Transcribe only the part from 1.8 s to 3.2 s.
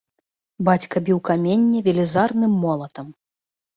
велізарным молатам.